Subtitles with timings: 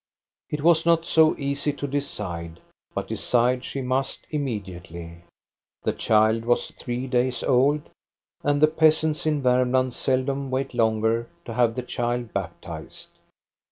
[0.49, 2.59] It was not so easy to decide,
[2.95, 5.17] but decide she must immediately.
[5.83, 7.87] The child was three days old,
[8.41, 13.09] and the peasants in Varmland seldom wait longer to have the child baptized.